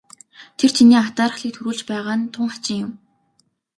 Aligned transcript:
Тэр 0.57 0.69
чиний 0.75 1.01
атаархлыг 1.01 1.51
төрүүлж 1.55 1.79
байгаа 1.89 2.15
нь 2.17 2.31
тун 2.33 2.47
хачин 2.53 2.77
юм. 2.83 2.91